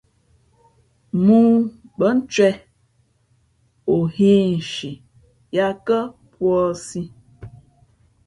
Mōō 1.25 1.51
bά 1.97 2.09
ncwěh, 2.17 2.57
o 3.93 3.95
hᾱ 4.13 4.31
ǐ 4.43 4.49
nshi 4.57 4.91
yāt 5.55 5.77
kά 5.87 5.99
puǎsī. 6.31 7.01